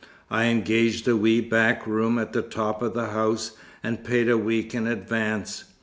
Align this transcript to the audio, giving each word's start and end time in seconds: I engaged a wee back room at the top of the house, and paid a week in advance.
I 0.31 0.45
engaged 0.45 1.07
a 1.07 1.15
wee 1.15 1.41
back 1.41 1.85
room 1.85 2.17
at 2.17 2.33
the 2.33 2.41
top 2.41 2.81
of 2.81 2.95
the 2.95 3.09
house, 3.09 3.51
and 3.83 4.03
paid 4.03 4.29
a 4.31 4.35
week 4.35 4.73
in 4.73 4.87
advance. 4.87 5.65